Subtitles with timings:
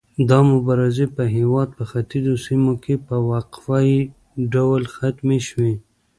[0.29, 3.99] دا مبارزې په هیواد په ختیځو سیمو کې په وقفه يي
[4.53, 5.73] ډول ختمې شوې.